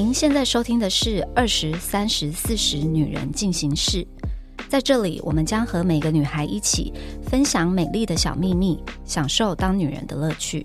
[0.00, 4.06] 您现在收听的是二十三十四十女人进行式，
[4.68, 10.64] 在这里，我们将和每个女孩一起分享美丽的小秘密，享受当女人的乐趣。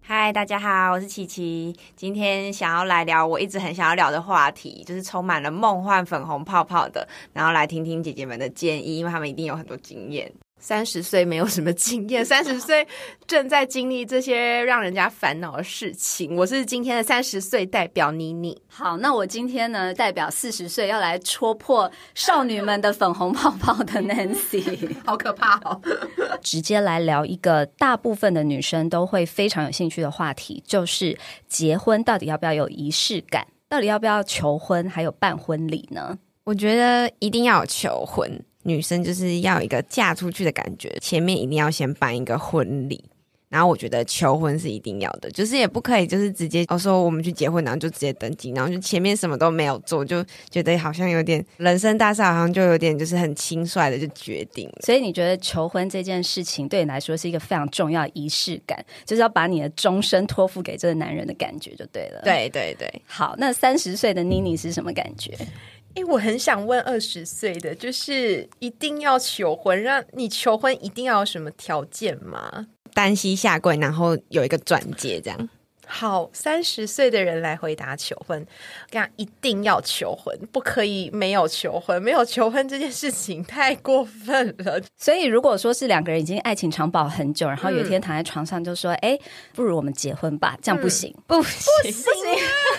[0.00, 1.76] 嗨，大家好，我是琪琪。
[1.94, 10.32] 今天想要来聊我一直很想要聊的话题，就是充满了梦幻粉红泡泡的，然后来听听姐姐们的建议，因为她们一定有很多经验。
[10.60, 12.86] 三十岁没有什么经验，三十岁
[13.26, 16.36] 正在经历这些让人家烦恼的事情。
[16.36, 18.60] 我是今天的三十岁代表妮妮。
[18.68, 25.80] 好，那我今天呢，代表四十岁要来戳破少女们的粉红泡泡的 Nancy， 好可怕哦！
[26.42, 33.46] 直接来聊一个大部分的女生都会非常有兴趣的话题，就是结婚到底要不要有仪式感？
[33.68, 36.18] 到底要不要求婚，还有办婚礼呢？
[36.44, 38.44] 我觉得一定要有求婚。
[38.62, 43.02] 女生就是要一个嫁出去的感觉，前面一定要先办一个婚礼，
[43.48, 54.74] 然后我觉得求婚是一定要的，就是也不可以就是直接哦说我们去结婚，然后就直接登记，然后就前面什么都没有做，就觉得好像有点人生大事，好像就有点就是很轻率的就决定了。
[54.82, 62.20] 所以你觉得求婚这件事情对你来说是一个非常重要的 仪式感，就是要把你的终身托付给这个男人的感觉就对了。
[62.22, 65.34] 对对对，好，那三十岁的妮妮是什么感觉？
[65.94, 72.68] 哎，我很想问二十岁的，就是一定要求婚，让你求婚一定要有什么条件吗？
[72.94, 75.48] 单膝下跪，然后有一个转接，这样。
[75.92, 78.38] 好，三十岁的人来回答求婚，
[78.88, 84.80] 跟讲一定要求婚，不可以没有求婚，没有求婚这件事情太过分了。
[84.96, 89.18] 所以，如果说是两个人已经爱情长跑很久，然后有一天躺在床上就说：“哎，
[89.52, 91.52] 不如我们结婚吧？”这样不行，不行，
[91.82, 92.04] 不行，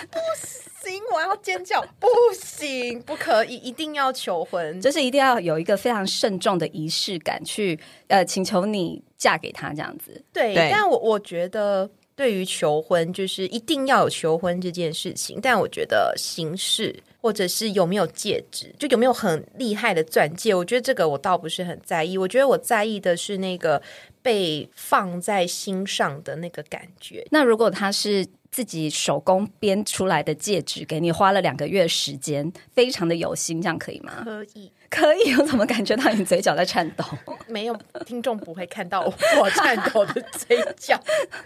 [0.10, 0.18] 不
[0.48, 0.61] 行。
[0.92, 1.82] 行，我要尖叫！
[2.00, 10.22] 不行，不可以，一定要求婚，就是一定要有一个非常慎重的仪式感，去呃请求你嫁给他这样子。
[10.34, 15.40] 对，但我我觉得对于求婚，就是一定要有求婚这件事情。
[15.42, 22.18] 但我觉得形式或者是有没有戒指，就有没有很厉害的钻戒，我觉得这个我倒不是很在意。
[22.18, 23.82] 我觉得我在意的是那个
[24.22, 27.26] 被放在心上的那个感觉。
[27.32, 28.28] 那如果他是？
[28.52, 34.22] 自己手工编出来的戒指，给你花了两个月时间，非常的有心，这样可以吗？
[34.24, 34.72] 可以。
[34.92, 37.06] 可以，我怎么感觉到你嘴角在颤抖？
[37.48, 39.02] 没有，听众不会看到
[39.40, 41.00] 我颤抖的嘴角。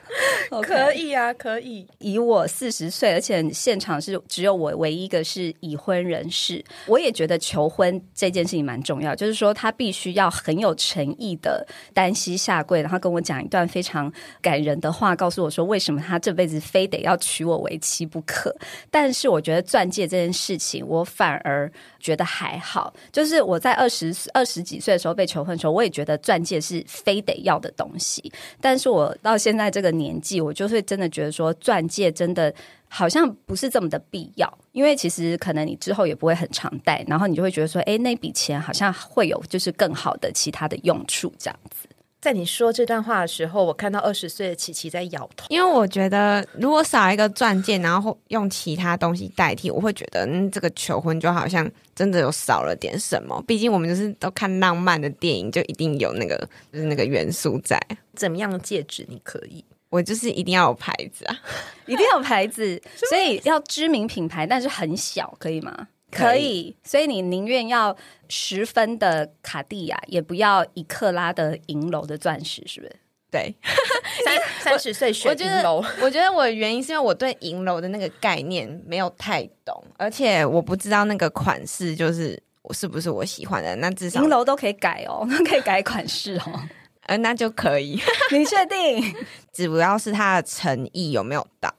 [0.64, 1.88] 可以啊，可以。
[2.00, 9.14] 以我四十岁，而且现场是只有我唯一一个是已婚人士，我也觉得求婚这件事情蛮重要。
[9.16, 18.56] 就是说，他必须要很有诚意的单膝下跪，然后跟我讲一段非常感人的话，告诉我说为什么他这辈子非得要娶我为妻不可。
[18.90, 23.35] 但是，我觉得钻戒这件事情，我反而觉得还好，就是。
[23.36, 28.32] 是我在二十二十几岁的时候被求婚的时候，我也觉得钻戒是非得要的东西。
[28.62, 32.54] 但是我到现在这个年纪，我就会真的觉得说，钻戒真的
[32.88, 34.52] 好像不是这么的必要。
[34.72, 41.88] 因为其实可能你之后也不会很常戴，然后你就会觉得说，哎，那笔钱好像会有就是更好的其他的用处这样子。
[42.26, 53.40] 在你说这段话的时候，我看到二十岁的琪琪在摇头，因为我觉得如果少一个钻戒，然后用其他东西代替，我会觉得嗯，这个求婚就好像真的有少了点什么。
[53.46, 56.36] 毕竟我们就是都看浪漫的电影，就一定有那个
[56.74, 57.80] 就是那个元素在。
[58.16, 59.64] 怎么样的戒指你可以？
[59.92, 61.38] 我就是一定要有牌子啊，
[61.86, 65.90] 一定要有牌子， 所以要知名品牌，但是很小，可以吗？
[66.16, 67.96] 可以，所以你宁愿要
[68.30, 72.96] 十分的卡地亚，也不要一克拉的银楼的钻石，是不是？
[73.32, 73.54] 对，
[74.24, 83.76] 三三十岁选银楼， 我觉得我的原因是因为我对银楼的那个概念没有太懂，而且我不知道那个款式就是是不是我喜欢的。
[83.76, 86.62] 那至少银楼都可以改哦， 可以改款式哦，
[87.08, 88.00] 呃，那就可以。
[88.32, 89.14] 你确定？
[89.52, 91.74] 只要是他的诚意有没有到？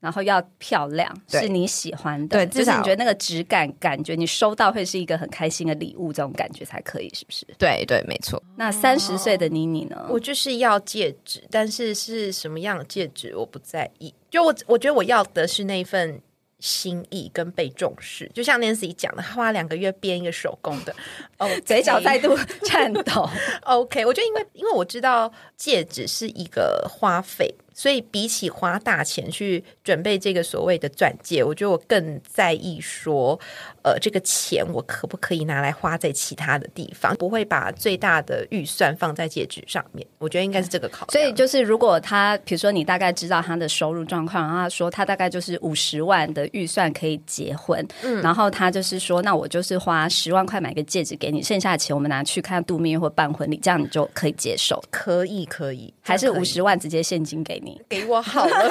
[0.00, 7.46] 然后要漂亮，是你喜欢的，对，至少你觉得那个质感，感觉你收到会是一个很开心的礼物，这种感觉才可以，是不是？
[7.58, 8.42] 对对，没错。
[8.56, 10.06] 那三十岁的妮妮呢？
[10.08, 16.18] 我就是要戒指，但是是什么样的戒指我不在意，就我我觉得我要的是那份
[16.58, 18.30] 心意跟被重视。
[18.34, 20.94] 就像 Nancy 讲的，花两个月编一个手工的，
[21.36, 23.28] 哦，嘴角再度颤抖。
[23.64, 27.54] OK，我觉得因为因为我知道戒指是一个花费。
[27.72, 33.38] 所以比起花大钱去准备这个所谓的钻戒，我觉得我更在意说，
[33.82, 40.06] 呃，这个钱我可不可以拿来花在其他的地方，不会把最大的预算放在戒指上面。
[40.18, 41.12] 我觉得应该是这个考虑。
[41.12, 57.80] 所以就是，如果他比如说你大概知道他的收入状况，然后他说他大概就是五十万的预算可以结婚，嗯然后他就是说，那我就是花十万块买个戒指给你，剩下的钱我们拿去看度蜜月或办婚礼，这样你就可以接受，可以，可以，还是五十万直接现金给你？
[57.88, 58.70] 给我好了，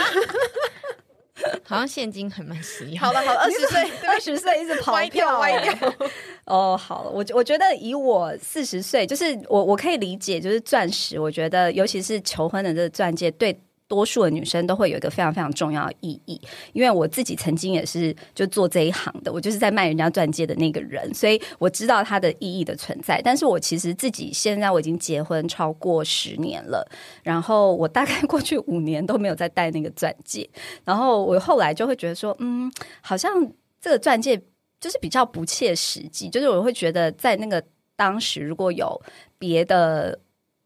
[1.63, 2.99] 好像现金很蛮实用。
[2.99, 5.93] 好了，好了，二十岁，二十岁一直跑歪掉，歪掉。
[6.45, 13.57] 哦，好了，我我觉得以我四十岁，就是我我可以理解，就是钻石，我觉得尤其是求婚的这个钻戒，对
[13.89, 16.39] 多数的女生都会有一个非常非常重要的意义。
[16.71, 23.21] 因为我自己曾经也是就做这一行的，我就是在卖人家钻戒的那个人，所以我知道它的意义的存在。
[23.21, 26.89] 但是我其实自己现在我已经结婚超过十年了，
[27.23, 30.49] 然后我大概过去五年都没有再戴那个钻戒，
[30.85, 32.71] 然后我后来就会觉得说，嗯，
[33.01, 33.51] 好像
[33.81, 34.41] 这个钻戒。
[34.81, 37.61] 就是比较不切实际，就是我会觉得在那个
[37.97, 38.97] 当时如果有
[39.37, 40.17] 别的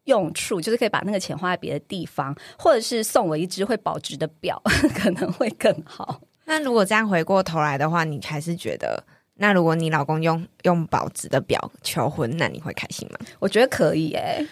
[0.05, 4.61] 用处，就是可以把那个钱花在别的地方，或者是送我一只会保值的表，
[4.95, 6.21] 可能会更好。
[6.45, 9.01] 那如果这样回过头来的话，你还是觉得，
[9.35, 13.19] 那如果你老公用用保值的表求婚，那你会开心吗？
[13.39, 14.45] 我觉得可以哎、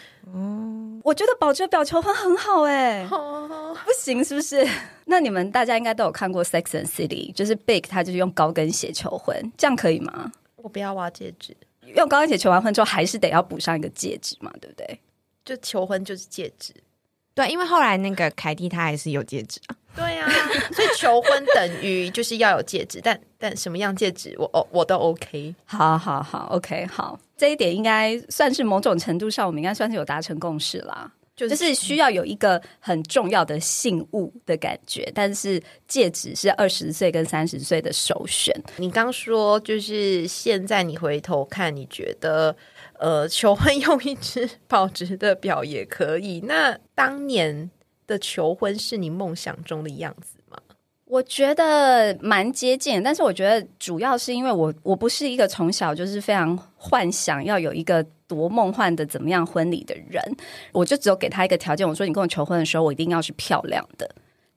[1.04, 4.66] 我觉得保值的表求婚很好哎、不行是不是？
[5.06, 10.32] 那你们大家应该都有看过《Sex and City》，就是 Big 他就是用高跟鞋求婚，这样可以吗？
[10.56, 11.58] 我不要挖戒指，
[11.96, 15.00] 用高跟鞋求完婚之后，还是得要补上一个戒指嘛，对不对？
[15.46, 16.74] 就求婚就是戒指。
[17.34, 19.76] 对，因为后来那个凯蒂她还是有戒指啊。
[19.94, 20.26] 对呀、
[20.72, 25.54] 所以求婚等于就是要有戒指，但但什么样戒指我哦我都 OK。
[25.66, 31.12] 好好好，OK，好，这一点应该算是某种程度上，我们应该算是有达成共识啦。
[31.36, 38.54] 就就是需要有一个很重要的信物的感觉，但是戒指是二十岁跟三十岁的首选。
[38.78, 42.56] 你刚说，就是现在你回头看，你觉得
[43.02, 46.42] 呃，求婚用一只保值的表也可以。
[46.42, 47.72] 那当年
[48.06, 50.58] 的求婚是你梦想中的样子吗？
[51.06, 60.24] 我觉得蛮接近，但是我觉得主要是因为我我不是一个从小就是非常幻想要有一个多梦幻的怎么样婚礼的人，
[60.72, 64.08] 我就只有给他一个条件，我说你跟我求婚的时候，我一定要是漂亮的，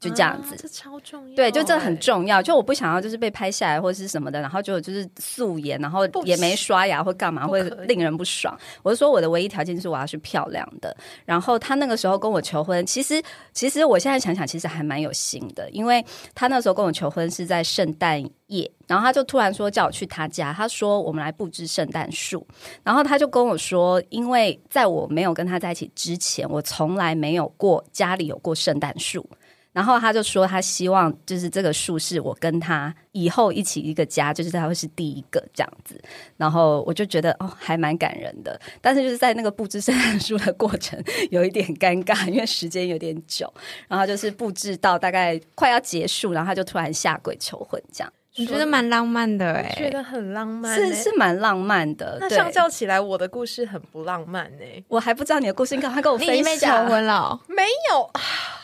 [0.09, 0.55] 就这样子。
[0.55, 1.37] 啊这超重要。
[1.37, 1.99] 对，就这很欸。
[1.99, 2.43] 重要。
[2.43, 8.56] 就我不想要就是被拍下来或者是什么的，然后就就是素颜，然后也没刷牙或干嘛，会令人不爽。
[8.83, 10.97] 我就说我的唯一条件就是我要是漂亮的。
[11.25, 13.23] 然后他那个时候跟我求婚，其实
[13.53, 16.05] 其实我现在想想，其实还蛮有心的，因为
[16.35, 22.47] 他那时候跟我求婚是在圣诞夜，然后他就突然说叫我去他家，他说我们来布置圣诞树。
[22.83, 29.27] 然后他就跟我说，因为在我没有跟他在一起之前，我从来没有过家里有过圣诞树。
[29.75, 36.00] 然后他就说，他希望就是这个树是我跟他以后一起一个家，就是他会是第一个这样子。
[36.37, 38.59] 然后我就觉得哦，还蛮感人的。
[38.81, 40.97] 但是就是在那个布置圣诞树的过程
[41.31, 43.53] 有一点尴尬，因为时间有点久。
[43.88, 52.19] 然后就是布置到大概快要结束，然后他就突然下跪求婚，这样我觉得蛮浪漫的哎、觉得很浪漫欸、是是蛮浪漫的。
[52.19, 56.85] 对那相较起来，我的故事很不浪漫呢、我还不知道你的故事，你赶快跟我分享。
[56.88, 57.62] 婚了哦、没
[57.93, 58.11] 有，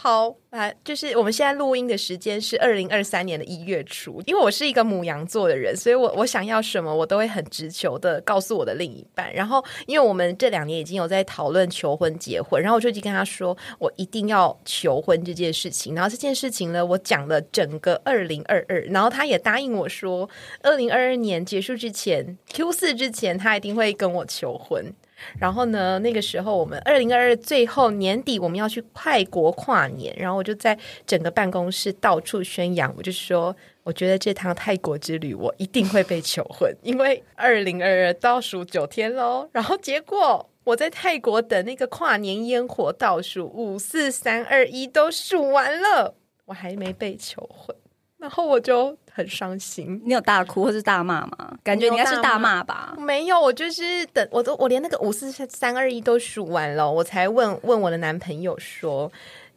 [0.02, 4.22] 好，来，就是我们现在录音的时间是二零二三年的一月初。
[4.24, 9.30] 因为我是一个母羊座的人，所以我我想要什么，我都会很直球的告诉我的另一半。
[9.34, 15.94] 然后，因为我们这两年已经有在讨论求婚、结婚，然后我就已经跟他说，我一定要求婚这件事情。
[15.94, 20.26] 然后这件事情呢，我讲了整个二零二二，然后他也答应我说，
[20.62, 24.94] 二零二二年结束之前，Q 四之前，他一定会跟我求婚。
[25.38, 39.48] 然后呢，那个时候我们二零二二最后年底我们要去泰国跨年，然后我就在整个办公室到处宣扬，我就说，我觉得这趟泰国之旅我一定会被求婚，因为二零二二倒数九天喽。
[39.52, 46.14] 然后结果我在泰国等那个跨年烟火倒数五四三二一都数完了，
[46.46, 47.74] 我还没被求婚，
[48.20, 50.00] 然后我就很伤心。
[50.04, 51.58] 你有大哭或是大骂吗？
[51.64, 52.94] 感觉你应该是大骂吧。
[52.98, 59.10] 没有，我就是等我都我连那个五四三二一都数完了，我才问问我的男朋友说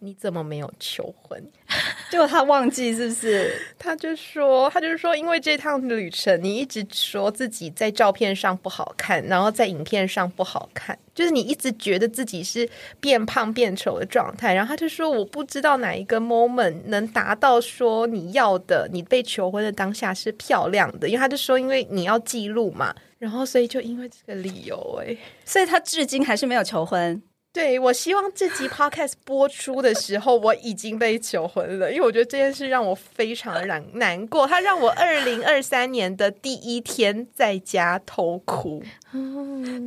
[0.04, 1.42] 你怎么没有求婚？
[2.12, 3.56] 结果他忘记是不是？
[3.80, 12.70] 他就说他就是说因为这趟旅程你一直说自己在照片上不好看，然后在影片上不好看，就是你一直觉得自己是
[13.00, 22.94] 变胖变丑的状态，然后他就说我不知道哪一个 moment 能达到说你要的你被求婚的当下是漂亮的，因为他就说因为你要记录嘛。
[23.20, 27.24] 然后，所以就因为这个理由、哎，所以他至今还是没有求婚。
[27.54, 38.82] 对我希望这集 podcast 播出的时候，我已经被求婚了，因为我觉得这件事让我非常的难难过，它让我二零二三年的第一天在家偷哭。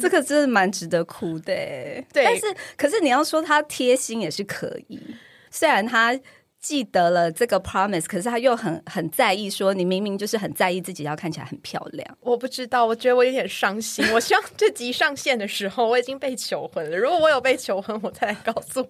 [0.00, 2.06] 这个真的蛮值得哭的欸。
[2.12, 2.42] 对但是
[2.76, 5.00] 可是你要说他贴心也是可以，
[5.50, 6.18] 虽然他。
[6.66, 12.18] 记得了这个 promise，可是他又很很在意，说你明明就是很在意自己要看起来很漂亮。
[12.20, 14.04] 我不知道，我觉得我有点伤心。
[14.12, 16.96] 我希望这集上线的时候，我已经被求婚了。
[16.96, 18.84] 如果我有被求婚，我再来告诉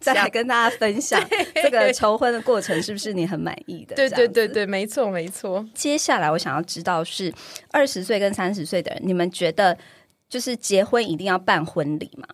[0.00, 0.28] 再来。
[0.28, 3.94] 跟大家分享这个求婚的过程是不是你很满意的？
[3.94, 5.64] 对对对对，没错没错。
[5.72, 7.32] 接下来我想要知道是
[7.70, 9.78] 二十岁跟三十岁的人，你们觉得
[10.28, 12.26] 就是结婚一定要办婚礼吗？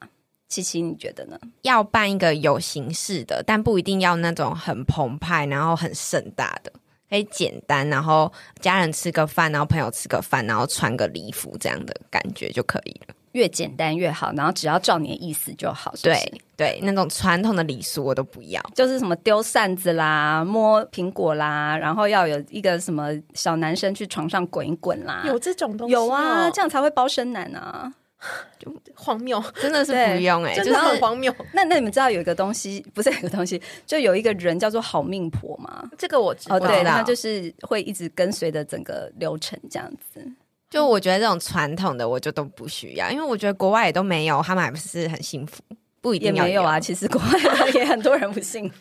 [0.51, 1.39] 七七，你觉得呢？
[1.63, 6.73] 要办一个有形式的，但不一定要那种很澎湃，然后很盛大的，
[7.09, 13.15] 可以简单，然后家人吃个饭，然后朋友吃个饭，然后穿个礼服这样的感觉就可以了。
[13.33, 15.95] 越简单越好，然后只要照你的意思就好。
[15.95, 18.61] 是不是对对，那种传统的礼俗我都不要。
[18.75, 27.95] 就是什么丢扇子啦、摸苹果啦，然后要有一个什么小男生去床上滚一滚啦，有这种东西、有啊，这样样才会包生男啊。
[28.95, 31.35] 荒谬，真的是不用哎、真的就是很荒谬。
[31.55, 35.89] 那那你们知道有一个东西，不是有一个东西，就有一个人叫做好命婆吗？
[35.97, 40.21] 这个我知道，哦，对，知道他就是会一直跟随着整个流程这样子。
[40.69, 45.63] 就我觉得这种传统的我就都不需要，因为我觉得国外也都没有，他们还不是很幸福，
[46.01, 48.77] 不一定要没有啊，其实国外也很多人不幸福。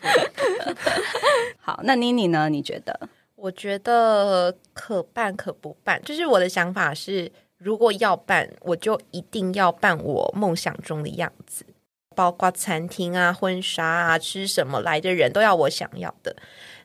[1.58, 2.48] 好，那妮妮呢？
[2.48, 3.08] 你觉得？
[3.34, 7.30] 我觉得可办可不办，就是我的想法是，
[7.62, 11.66] 如果要办，我就一定要办我梦想中的样子，
[12.16, 16.34] 包括餐厅啊、婚纱啊、吃什么来的人都要我想要的。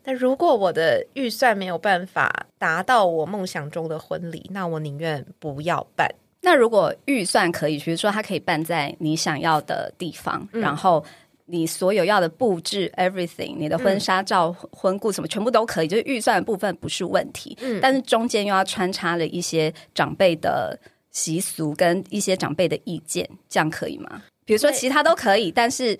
[0.03, 6.13] 那如果我的预算没有办法达到我梦想中的婚礼，那我宁愿不要办。
[6.41, 11.03] 那如果预算可以，比如说它可以办在你想要的地方，嗯然后
[11.45, 17.57] 你所有要的布置 everything，你的婚纱照、婚顾什么全部都可以，就是预算的部分不是问题。
[17.61, 20.79] 嗯但是中间又要穿插了一些长辈的
[21.11, 24.23] 习俗跟一些长辈的意见，这样可以吗？
[24.45, 25.97] 比如说其他都可以，但是。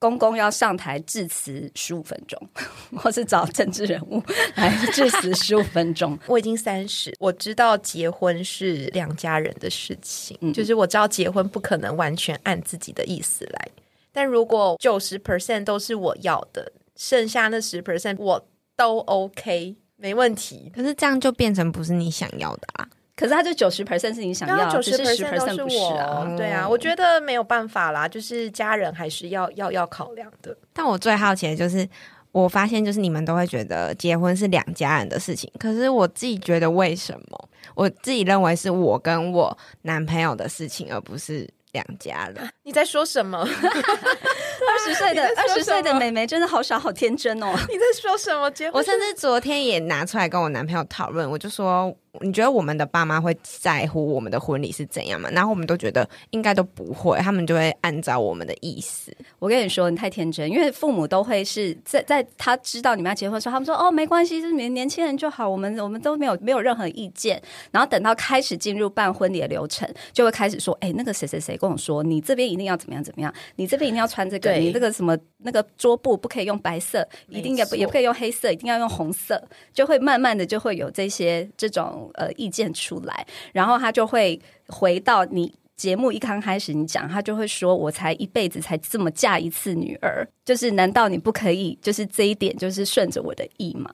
[0.00, 2.40] 公公要上台致辞十五分钟，
[2.96, 4.22] 或是找政治人物
[4.54, 6.16] 来致辞十五分钟。
[6.28, 13.68] 我已经三十，我知道结婚是两家人的事情，嗯就是我知道结婚不可能完全按自己的意思来。
[14.18, 18.44] 但如果九十 percent 都是我要的，剩下那十 percent 我
[18.76, 20.72] 都 OK，没问题。
[20.74, 22.88] 可是这样就变成不是你想要的啦。
[23.14, 26.36] 可是他就九十 percent 是你想要，九十只是十 percent 都 percent 不是是我，啊。
[26.36, 30.56] 对啊，我觉得没有办法啦，就是家人还是要要要考量的。
[30.72, 31.88] 但我最好奇的就是，
[32.32, 37.48] 我发现就是你们都会觉得结婚是两家人的事情，可是我自己觉得为什么？
[37.76, 42.50] 我自己认为是我跟我男朋友的事情，而不是两家了。
[42.64, 43.38] 你在说什么？
[43.38, 47.48] 二十岁的二十岁的妹妹真的好傻好天真哦。
[47.68, 48.50] 你在说什么？
[48.50, 55.28] 结婚我甚至昨天也拿出来跟我男朋友讨论，我就说，你觉得我们的爸妈会在乎我们的婚礼是怎样吗？
[55.30, 59.14] 然后我们都觉得应该都不会，他们就会按照我们的意思。
[59.38, 67.40] 我跟你说，你太天真，因为父母都会是在在他知道你们要结婚的时候，他们说哦没关系，就是年年轻人就好，我们我们都没有没有任何意见。
[67.70, 85.54] 然后等到开始进入办婚礼的流程，就会开始说，哎，那个谁谁谁跟我说，你这边一定要怎么样怎么样，你这边一定要穿这个，你这个什么那个桌布不可以用白色，一定也不也不可以用黑色，一定要用红色，就会慢慢的就会有这些这种呃意见出来，然后他就会回到你。
[85.78, 93.88] 节目一刚开始你讲，他就会说：“我才一辈子才这么嫁一次女儿，就是难道你不可以就是这一点就是顺着我的意吗？”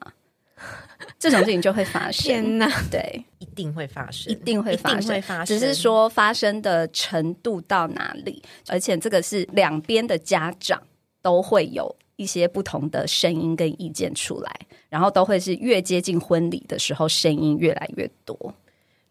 [1.19, 2.67] 这种事情就会发生，天哪！
[2.89, 10.81] 对，一定会发生，一定会发生，定会发生，只是说发生的程度到哪里，而且这个是两边的家长
[11.21, 14.51] 都会有一些不同的声音跟意见出来，
[14.89, 18.53] 然后都会是越接近婚礼的时候，声音越来越多。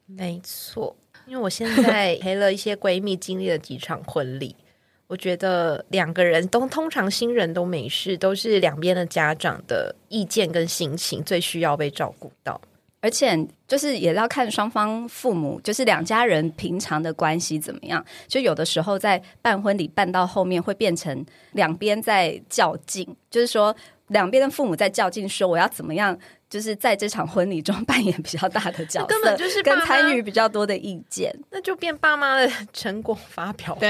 [0.07, 0.95] 没错，
[1.27, 4.55] 因为我现在陪了一些闺蜜，经历了几场婚礼。
[5.07, 12.59] 我觉得两个人都通常新人都没事，都是两边的家长的意见跟心情最需要被照顾到。
[13.05, 18.03] 而且就是也要看双方父母，就是两家人平常的关系怎么样。
[18.27, 26.19] 就有的时候在办婚礼办到后面，会变成两边在较劲，就是说两边的父母在较劲，说我要怎么样，
[26.49, 31.31] 就是在这场婚礼中扮演比较大的角色，根本就是跟参与比较多的意见。
[31.51, 33.87] 那就变爸妈的成果发表会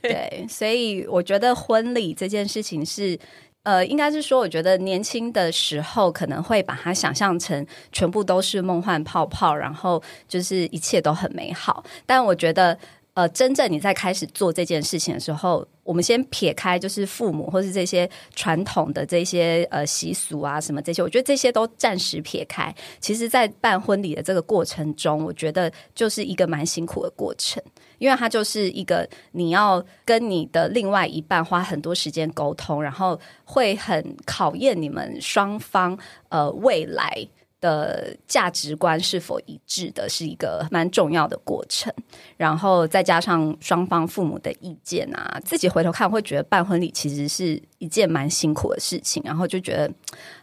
[0.00, 3.18] 对，所以我觉得婚礼这件事情是。
[3.64, 11.82] 呃，应该是说，我觉得年轻的时候可能会把它想象成全部都是梦幻泡泡，然后就是一切都很美好。
[12.04, 12.78] 但我觉得，
[13.14, 22.74] 呃，真正你在开始做这件事情的时候，我们先撇开就是父母或是这些传统的这些呃习俗啊什么这些，我觉得这些都暂时撇开。
[22.98, 27.62] 其实，在办婚礼的这个过程中，我觉得就是一个蛮辛苦的过程，
[27.98, 35.96] 因为它就是一个你要跟你的另外一半花很多时间沟通，然后会很考验你们双方
[36.30, 37.28] 呃未来。
[37.64, 41.90] 的价值观是否一致的，是一个蛮重要的过程。
[42.36, 49.22] 然后再加上双方父母的意见啊，自己回头看会觉得办婚礼其实是一件蛮辛苦的事情。
[49.24, 49.90] 然后就觉得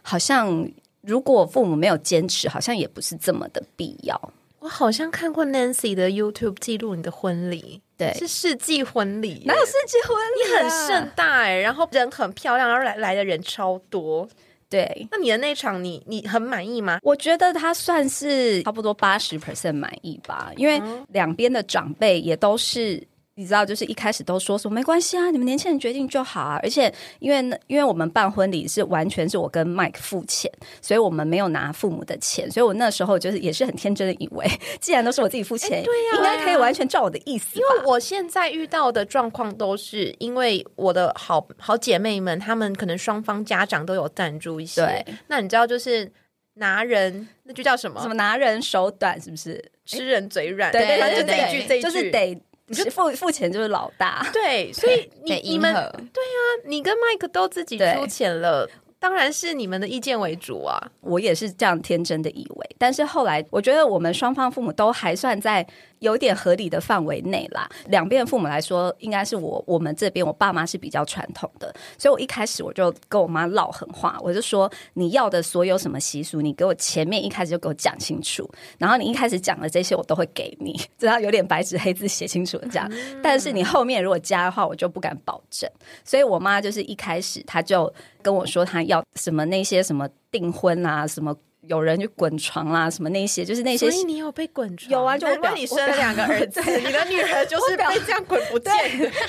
[0.02, 0.68] 好像
[1.02, 4.20] 如果父母没有坚持，好像也不是这么的必要。
[4.58, 10.50] 我好像看过 Nancy 的 YouTube 记录你的婚礼，对，是世纪婚礼，哪有世纪婚礼？
[10.50, 14.28] 你很盛大哎，然后人很漂亮，然后来来的人超多。
[14.72, 16.98] 对，那你的那场你你很满意吗？
[17.02, 23.06] 我觉得他算是差不多八十 percent 满意吧，因为两边的长辈也都是。
[23.34, 26.60] 你知道，就是一开始都说说没关系啊，你们年轻人决定就好啊。
[26.62, 32.50] 而且，因为因为我们办婚礼是完全是我跟 Mike 付钱，所以我们没有拿父母的钱。
[32.50, 34.46] 所以我那时候就是也是很天真的以为，
[34.80, 37.58] 既然都是我自己付钱，对呀，应该可以完全照我的意思。
[37.58, 44.82] 因为我现在遇到的状况都是因为我的好好姐妹们，她们可能双方家长都有赞助一些。
[44.82, 46.12] 对，那你知道就是
[46.56, 47.98] 拿人，那就叫什么？
[48.02, 49.72] 什么拿人手短，是不是？
[49.86, 50.70] 吃人嘴软。
[50.70, 52.38] 对对对，就这一句，这一句就是得。
[52.72, 58.68] 你付付钱就是老大，对， 所以你你们对啊，你跟麦克都自己出钱了。
[58.98, 60.80] 当然是你们的意见为主啊！
[61.00, 65.66] 我也是这样天真的以为，但是后来我觉得我们双方父母都还算在
[66.02, 67.66] 有点合理的范围内啦。
[67.86, 82.90] 两边父母来说，应该是我我们这边我爸妈是比较传统的，所以我一开始我就跟我妈唠狠话，我就说你要的所有什么习俗，你给我前面一开始就给我讲清楚，然后你一开始讲的这些我都会给你， 只要有点白纸黑字写清楚的这样。
[83.22, 85.70] 但是你后面如果加的话，我就不敢保证。
[86.04, 87.92] 所以我妈就是一开始她就。
[88.22, 91.36] 跟我说她要什么那些什么订婚啊，什么
[91.68, 93.90] 有人去滚床啦，什么那些就是那些。
[93.90, 94.90] 所以你有被滚床？
[94.90, 98.72] 有啊，就我你生了两个儿子， 你的女儿就是被这样滚不见。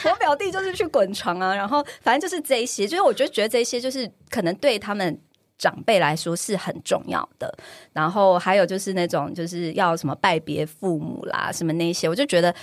[0.03, 5.19] 我表弟就是去滚床啊，然后反正就是这些，就是我就觉得这些就是可能对他们
[5.57, 7.55] 长辈来说是很重要的。
[7.91, 12.53] 然后还有就是那种就是要什么拜别父母啦，什么那些，我就觉得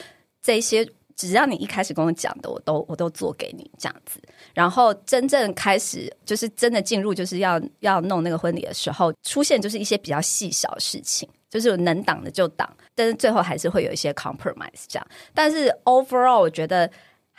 [0.43, 0.87] 这些。
[1.29, 4.21] 只要你一开始跟我讲的，我都我都做给你这样子。
[4.55, 15.07] 然后真正开始就是真的进入就是要要弄那个婚礼的时候，出现就是一些比较细小事情，就是能挡的就挡，但是最后还是会有一些 compromise 这样。
[15.35, 16.91] 但是 overall 我觉得。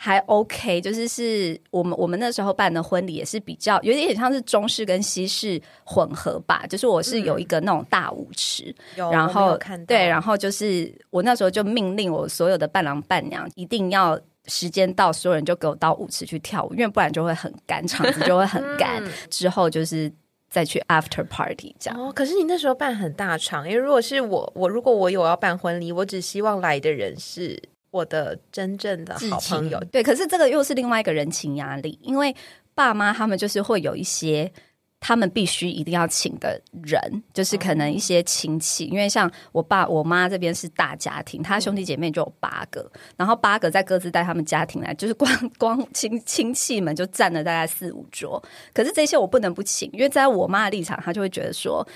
[0.04, 19.00] 还 OK，就是是我们我们那时候办的婚礼也是比较有点像是中式跟西式混合吧，就是我是有一个那种大舞池，然后对，然后就是我那时候就命令我所有的伴郎伴娘一定要时间到，所有人就给我到舞池去跳舞，因为不然就会很干，场子就会很干。
[19.30, 20.10] 之后就是
[20.50, 22.08] 再去 after party 这样。
[22.08, 27.56] 哦，可是你那时候办很大场，因为如果是我，我如果我有要办婚礼，我只希望来的人是。
[27.92, 32.34] 我的真正的好朋友，对，可是这个又是另外一个人情压力，因为
[32.74, 34.50] 爸妈他们就是会有一些
[34.98, 51.86] 他们必须一定要请的人，就是可能一些亲戚，因为像我爸我妈这边是大家庭，他兄弟姐妹就有八个，然后八个在各自带他们家庭来，就是光 光亲亲戚们就占了大概四五桌，可是这些我不能不请，因为在我妈的立场，她就会觉得说，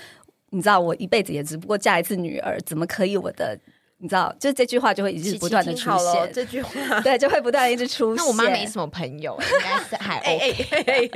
[0.51, 3.57] 你知道我一辈子也只不过嫁一次女儿，怎么可以我的。
[3.99, 6.31] 你知道，就是这句话就会一直不断的出现。
[6.31, 8.17] 这句话，对，就会不断一直出现。
[8.23, 11.11] 那我妈没什么朋友，应该是还 OK。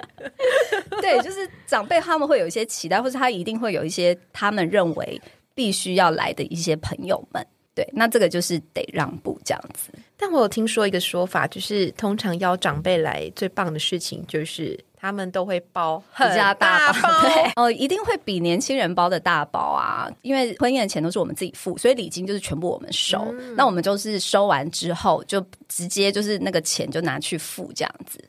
[1.00, 5.22] 对，就是长辈他们会有一些期待，或者他一定会有一些他们认为
[5.54, 7.46] 必须要来的一些朋友们。
[7.76, 9.92] 对，那这个就是得让步这样子。
[10.18, 14.78] 但我有听说一个说法，就是通常邀长辈来最棒的事情就是。
[15.02, 17.10] 他们都会包比较大包，
[17.56, 20.08] 哦，一定会比年轻人包的大包啊！
[20.22, 23.34] 因为婚宴的钱都是我们自己付，所以礼金就是全部我们收。
[23.58, 28.24] 那我们就是收完之后，就直接就是那个钱就拿去付这样子。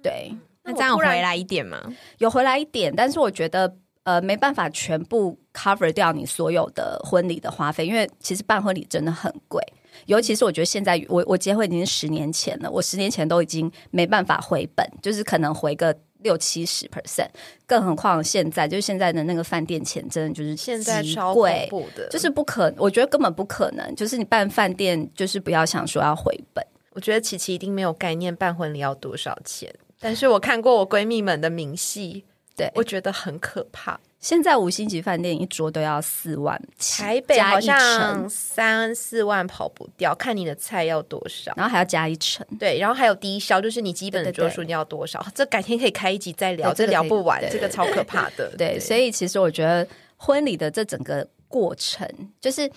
[0.00, 0.32] 对，
[0.62, 1.82] 那这样回来一点吗？
[2.18, 9.60] 有回来一点，但是我觉得呃没办法全部 cover 掉你所有的婚礼的花费，因为其实办婚礼真的很贵。
[10.06, 15.92] 尤其是我觉得现在我我结婚已经十年前了，我十年前都已经没办法回本，就是可能回个。
[16.22, 17.28] 六七十 percent，
[17.66, 23.94] 更何况现在就是现在的那个饭店钱，真的就是现在超贵的，就是不可，我觉得根本不可能。
[23.94, 26.64] 就是你办饭店，就是不要想说要回本。
[26.94, 32.24] 我觉得琪琪一定没有概念办婚礼要多少钱，但是我看过我闺蜜们的明细，
[32.56, 33.98] 对我觉得很可怕。
[34.20, 41.52] 现在五星级饭店一桌都要四万起，台北好像，三四万跑不掉，看你的菜要多少。
[41.56, 42.46] 然后还要加一成。
[42.56, 45.26] 对，然后还有低消，就是你基本的桌数你要多少？
[45.34, 48.54] 这改天可以开一集再聊，这聊不完，对这个超可怕的。
[48.56, 49.84] 对，所以其实我觉得
[50.16, 52.08] 婚礼的这整个过程，
[52.40, 52.70] 就是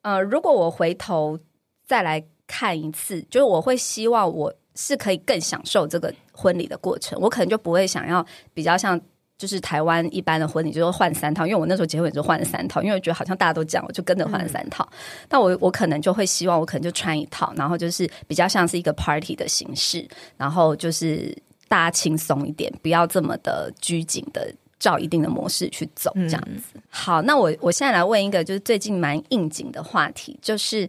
[0.00, 1.38] 呃，如果我回头
[1.86, 8.24] 再来看一次，就是我会希望我是可以更享受这个婚礼的过程，我可能就不会想要
[8.54, 9.00] 比较像。
[9.40, 14.84] 就是台湾一般的婚礼，就是换三套，因为我那时候结婚也就换了三套，因为我觉得好像大家都这样，我就跟着换了三套。
[15.28, 20.04] 但我我可能就会希望，我可能就穿一套，然后就是比较像是一个 party 的形式，
[20.36, 21.32] 然后就是
[21.68, 26.80] 大家轻松一点，不要这么的拘谨的照一定的模式去走，这样子。
[26.88, 30.88] 好，那我我现在来问一个，就是最近蛮应景的话题，就是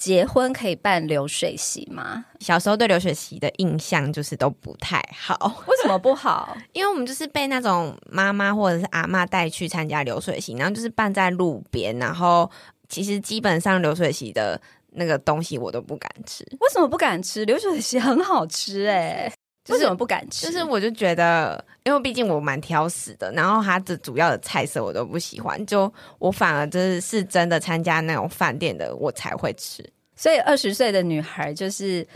[0.00, 2.24] 结婚可以办流水席吗？
[2.40, 6.56] 小时候对流水席的印象就是都不太好，为什么不好？
[6.72, 12.50] 因为我们就是被那种妈妈或者是阿妈带去参加流水席，然后就是办在路边，然后
[12.88, 14.58] 其实基本上流水席的
[14.92, 17.44] 那个东西我都不敢吃，为什么不敢吃？
[17.44, 19.30] 流水席很好吃哎、
[19.70, 20.46] 就是为什么不敢吃？
[20.46, 29.82] 就是我就觉得，因为毕竟我蛮挑食的，然后它的主要的菜色我都不喜欢，就我反而就是是真的参加那种饭店的我才会吃。
[30.16, 32.06] 所以二十岁的女孩就是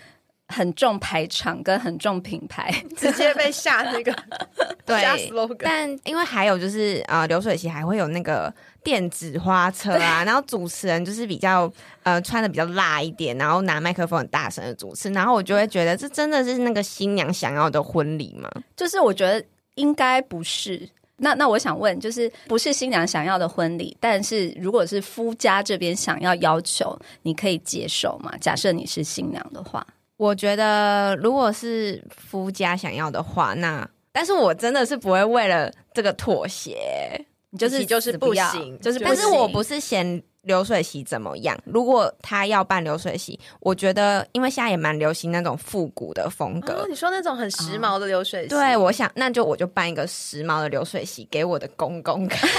[0.48, 4.14] 很重排场跟很重品牌， 直接被下那个
[4.84, 4.96] 对
[5.28, 5.56] slogan。
[5.60, 8.52] 但因为还有就是呃，流水席还会有那个
[8.82, 11.70] 电子花车啊， 然后主持人就是比较
[12.02, 18.50] 呃穿的比较辣一点，然后拿麦克风很大声的主持，然后我就会觉得这真的是那个新娘想要的婚礼吗？
[18.76, 19.44] 就是我觉得
[19.76, 20.88] 应该不是。
[21.16, 28.32] 那那我想问，就是不是新娘想要的婚礼，但是如果是夫家这边想要要求，你可以接受吗？
[28.40, 37.26] 假设你是新娘的话，我觉得如果是夫家想要的话，那但是我真的是不会为了这个妥协。
[37.50, 46.72] 你就是就是不行就是不不行但是我不是嫌流水席怎么样，如果他要办流水席，我觉得因为现在也蛮流行那种复古的风格。
[46.82, 52.50] 哦，你说那种很时髦的流水席，对，我想那就我就办一个时髦的流水席给我的公公看。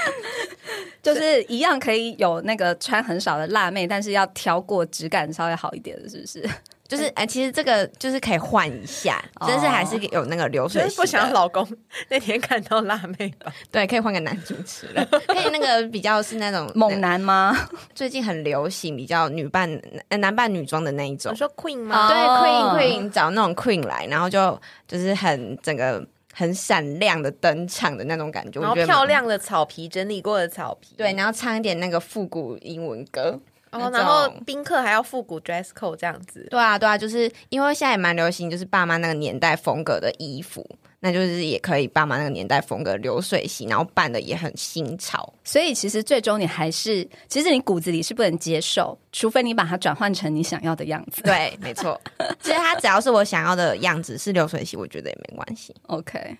[1.02, 6.48] 就是一样可以有那个穿很少的辣妹，但是要挑过质感稍微好一点的，是不是？
[6.96, 11.66] 就是哎、其实这个就是可以换一下，哦但是还是有那个流水不想要老公
[12.08, 13.52] 那天看到辣妹吧？
[13.70, 17.56] 对，可以换个男主持人，可以那个比较是那种 猛男吗？
[17.94, 19.68] 最近很流行比较女扮
[20.08, 22.08] 呃男扮女装的那一种我，说 Queen 哦吗？
[22.08, 33.40] 对 Queen Queen 找那种 Queen 来，然后就就是很整个很闪亮的登场的那种感觉，然后漂亮的草皮，整理过的草皮，对，然后唱一点那个复古英文歌。
[33.74, 36.46] 哦，那然后宾客还要复古 dress code 这样子。
[36.48, 40.64] 对啊，对啊，就是因为现在也蛮流行，就是爸妈那个年代风格的衣服，
[41.00, 45.32] 那就是也可以爸妈那个年代风格流水席，然后办的也很新潮。
[45.42, 51.20] 所以其实最终你还是，其实你骨子里是不能接受，除非你把它转换成你想要的样子。
[51.22, 52.00] 对，没错。
[52.40, 55.74] 其实它只要是我想要的样子，是流水席，我觉得也没关系。
[55.88, 56.38] OK，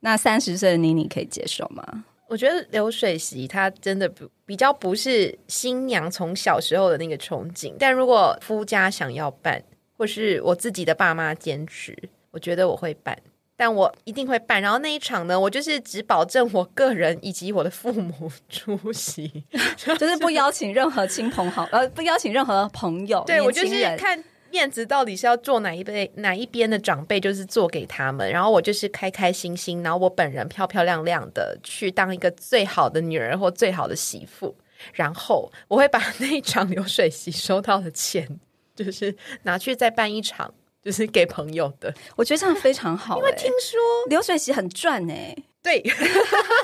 [0.00, 2.04] 那三十岁的你，你可以接受吗？
[2.28, 9.62] 我觉得流水席它真的不比较不是新娘从小时候的那个憧憬，但如果夫家想要办，
[9.96, 11.96] 或是我自己的爸妈坚持，
[12.30, 13.16] 我觉得我会办。
[13.58, 19.44] 但我一定会办，然后那一场呢，我就是只保证我个人以及我的父母出席。
[19.98, 24.22] 就是不邀请任何亲朋好，呃，不邀请任何朋友，对我就是看
[24.56, 34.56] 面子到底是要做哪一辈哪一边的长辈，就是做给他们，然后我就是开开心心，然后我本人漂漂亮亮的去当一个最好的女儿或最好的媳妇，
[34.94, 38.26] 然后我会把那一场流水席收到的钱，
[38.74, 41.92] 就是拿去再办一场，就是给朋友的。
[42.16, 45.84] 我觉得这样非常好、欸，因为听说流水席很赚哎、对，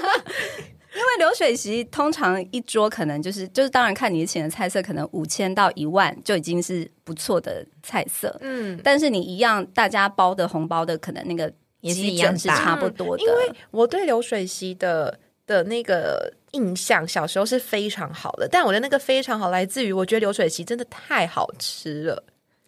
[0.94, 8.36] 因为流水席通常一桌可能就是就是，当然看你请的菜色，可能五千到一万就已经是不错的菜色。
[8.42, 11.50] 嗯，但是你一样，大家包的红包的可能那个
[11.80, 22.22] 也是一样是差不多的，因为我对流水席的的那个印象，小时候是非常好的，但我的那个非常好来自于我觉得流水席真的太好吃了。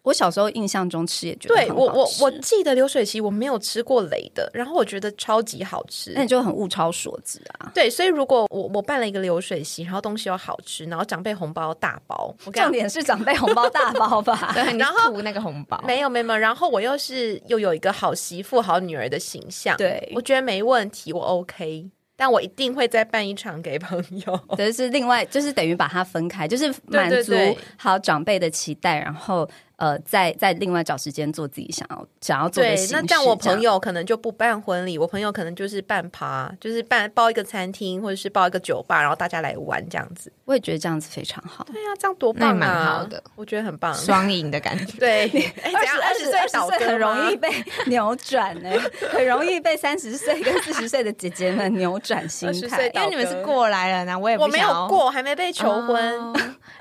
[0.05, 6.13] 我小时候印象中吃也觉得对我我很好吃我记得流水席我没有吃过雷的，然后我觉得超级好吃。
[6.15, 7.71] 那你就很物超所值啊。
[7.73, 14.51] 对，所以如果我我办了一个流水席，然后东西又好吃，然后长辈红包大包，我跟你讲重点是长辈红包大包吧？
[14.53, 21.89] 对，你然后那个红包，没有没有，然后我又是又有一个好媳妇、好女儿的形象，对我觉得没问题，我 OK。
[22.17, 24.39] 但我一定会再办一场给朋友。
[24.57, 27.33] 就是另外，就是等于把它分开，就是满足
[27.75, 29.45] 好长辈的期待，然后
[29.77, 32.87] 呃，再再另外找时间做自己想要想要做的对。
[32.91, 40.31] 那这样我朋友可能就不办婚礼，我朋友可能就是办趴，就是办包一个餐厅或者是包一个酒吧，然后大家来玩这样子。
[40.45, 41.65] 我也觉得这样子非常好。
[41.73, 42.53] 对啊，这样多棒啊！
[42.53, 43.93] 蛮好的，我觉得很棒。
[43.93, 44.97] 双赢的感觉。
[44.99, 45.23] 对，
[45.61, 45.97] 哎，怎样？
[46.01, 47.49] 二十二十岁倒戈很容易被
[47.87, 48.69] 扭转呢、
[49.11, 52.89] 很容易被三十岁跟四十岁的姐姐们扭转心态。
[52.93, 56.19] 因为你们是过来人啊，我也我没有过，还没被求婚。
[56.19, 56.33] 哦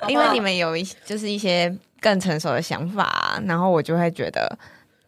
[0.09, 4.59] 因为你们有一就是一些更成熟的想法啊、然后我就会觉得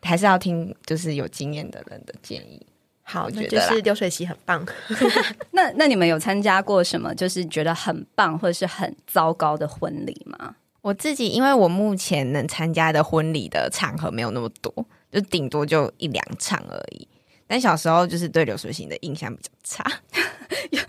[0.00, 2.66] 还是要听就是有经验的人的建议。
[3.02, 4.66] 好，我觉得就是流水席很棒。
[5.52, 10.56] 那那你们有参加过什么就是觉得很棒或者是很糟糕的婚礼吗？
[10.80, 14.72] 我自己因为我目前能参加的婚礼的场合没有那么多，
[15.12, 17.06] 就顶多就一两场而已。
[17.46, 19.84] 但小时候就是对流水席的印象比较差。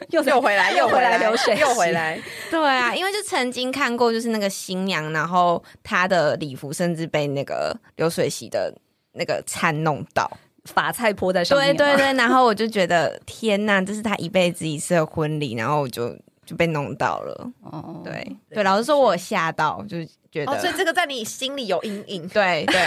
[0.10, 2.22] 又 又回来，又回来来，流水席又回来。
[2.50, 8.74] 对啊，因为就曾经看过，就是那个新娘，然后她的礼服甚至被那个流水席的
[9.13, 10.30] 那个餐弄到。
[10.65, 16.13] 法菜泼在上面吗，对对对， 然后我就觉得天呐，这是他一辈子一次的婚礼，然后我就
[16.46, 17.50] 就被弄到了。
[17.63, 22.28] 哦，对对，老实说，我有吓到，就是觉得、哦，所以这个在你心里有阴影。
[22.28, 22.86] 对对，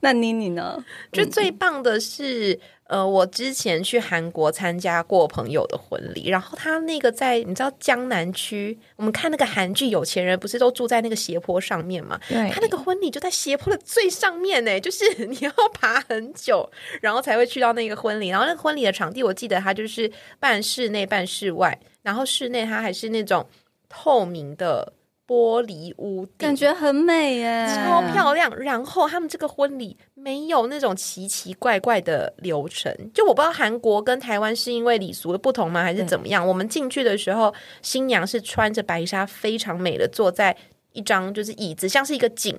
[0.00, 0.76] 那妮妮呢？
[1.12, 12.20] 就最棒的是，呃，我之前去韩国参加过朋友的婚礼，然后他那个在你知道江南区，我们看那个韩剧，有钱人不是都住在那个斜坡上面嘛？
[12.28, 16.70] 对他那个婚礼就在斜坡的最上面呢，就是 你要爬很久，
[17.00, 18.28] 然后才会去到那个婚礼。
[18.28, 23.46] 然后那个婚礼的场地，我记得它就是半室内半室外，然后室内它还是那种
[23.88, 24.92] 透明的
[25.26, 28.54] 玻璃屋顶，感觉很美耶，超漂亮。
[28.58, 36.46] 然后他们这个婚礼没有那种奇奇怪怪的流程，就我不知道韩国跟台湾是因为礼俗的不同吗，还是怎么样？
[36.46, 40.56] 我们进去的时候，新娘是穿着白纱，非常美的坐在
[40.92, 42.58] 一张就是椅子，像是一个景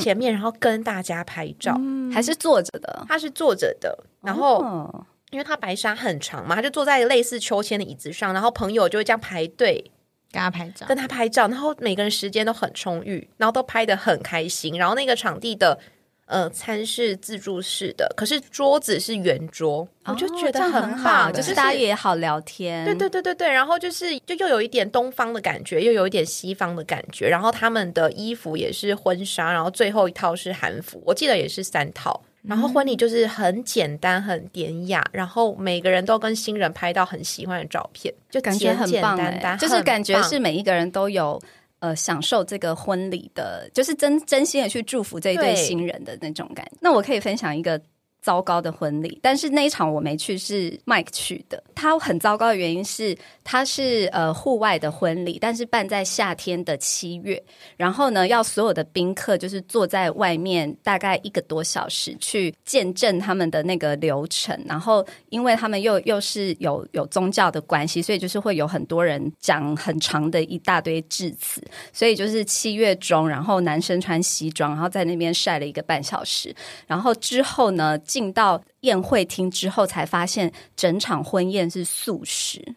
[0.00, 1.80] 前面，然后跟大家拍照。
[2.12, 3.04] 还是坐着的。
[3.08, 9.92] 她是坐着的，然后哦因为她白纱很长嘛，她就坐在类似秋千的椅子上，然后朋友就会这样排队
[10.32, 14.78] 跟他拍照跟他拍照，然后每个人时间都很充裕，然后都拍的很开心。
[14.78, 15.78] 然后那个场地的
[16.26, 22.84] 呃餐是自助式的，可是桌子是圆桌，我就觉得很，好，就就是是大家也好聊天。
[22.84, 32.22] 对对对对对，然后就是就又有一点东方的感觉，又有一点西方的感觉，然后他们的衣服也是婚纱，然后最后一套是韩服，我记得也是三套。
[32.42, 41.40] 然后婚礼就是很简单、很典雅，然后每个人都跟新人拍到很喜欢的照片，就感觉简简很棒单就是感觉是每一个人都有。
[41.82, 46.72] 呃，享受这个婚礼的，就是真真心的去祝福这一对对新人的那种感觉。
[46.82, 47.80] 那我可以分享一个
[48.22, 51.62] 糟糕的婚礼，但是那一场我没去，是 Mike 去的。
[51.74, 57.42] 他很糟糕的原因是，他是呃户外的婚礼，但是办在夏天的七月，
[57.76, 64.58] 然后呢，要所有的宾客就是坐在外面大概一个多小时去见证他们的那个流程。
[64.66, 71.62] 然后，因为他们又又是有有宗教的关系，所以就是会有很多人讲很长的一大堆致辞。
[71.92, 76.54] 所以就是七月中，然后男生穿西装，然后在那边晒了一个半小时，
[76.86, 82.74] 然后之后呢，进到宴会厅之后，才发现整场婚宴是素食。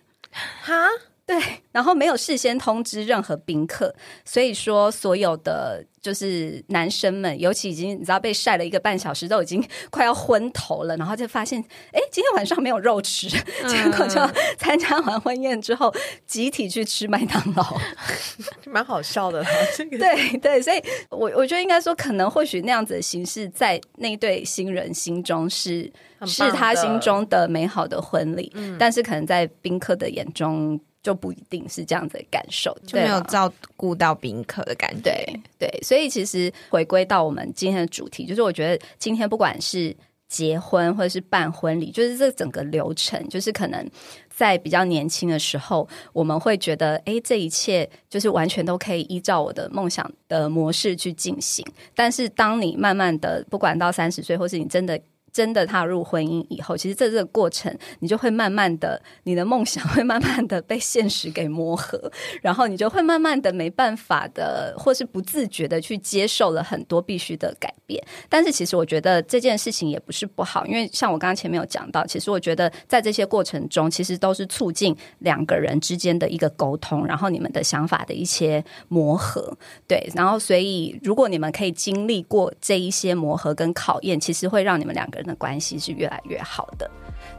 [0.62, 0.88] 哈，
[1.26, 1.38] 对，
[1.72, 14.20] 然后没有事先通知任何宾客，所以说所有的就是男生们，尤其已经你知道被晒了一个半小时，都已经 快要昏头了，然后就发现，哎，今天晚上没有肉吃，结果就
[14.60, 15.94] 参加完婚宴之后，
[16.28, 17.78] 集体去吃麦当劳。
[18.68, 25.90] 蛮好笑的啦，这个对对，所以我我觉得应该说，可能或许那样子的形式，在那对新人心中是
[26.26, 35.02] 是他心中的美好的婚礼，但是可能在宾客的眼中就不一定是这样子的感受，就没有照顾到宾客的感觉。
[35.04, 39.94] 对对，所以其实回归到我们今天的主题，就是我觉得今天不管是
[40.30, 43.86] 结婚或者是办婚礼，就是这整个流程，就是可能
[44.34, 51.66] 在比较年轻的时候，我们会觉得，哎，这一切就是完全都可以依照我的梦想的模式去进行。
[51.94, 55.00] 但是当你慢慢的，不管到三十岁，或是你真的。
[55.34, 62.00] 真的踏入婚姻以后，其实在这个过程，你就会慢慢的，你的梦想 会慢慢的被现实给磨合，
[62.42, 68.02] 然后你就会慢慢的没办法的，或是不自觉的去接受了很多必须的改变。
[68.30, 79.58] 但是其实我觉得这件事情也不是不好，因为像我刚刚前面有讲到，其实我觉得在这些过程中，其实都是促进两个人之间的一个沟通，然后你们的想法的一些磨合。
[79.88, 86.90] 对，然后所以如果你们可以经历过这一些磨合跟考验，其实会让你们两个人的关系是越来越好的。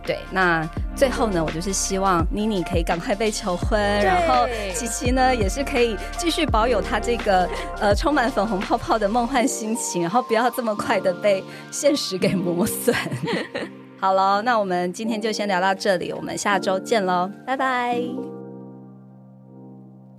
[0.03, 0.67] 对，那
[0.97, 12.95] 最后呢，我就是希望妮妮可以赶快被求婚，然后琪琪呢也是可以继续保有她这个呃充满粉红泡泡的梦幻心情，然后不要这么快的被现实给磨损。
[14.01, 18.01] 好了，那我们今天就先聊到这里，我们下周见喽，拜拜。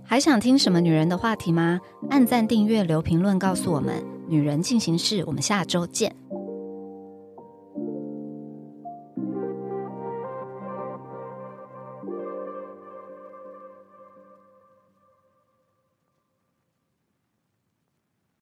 [0.08, 1.80] 还想听什么女人的话题吗？
[2.10, 4.04] 按赞、订阅、留评论，告诉我们。
[4.28, 6.14] 女人进行式，我们下周见。